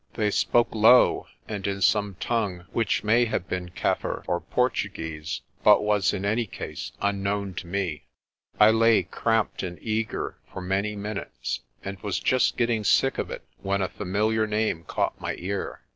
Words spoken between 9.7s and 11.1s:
eager, for many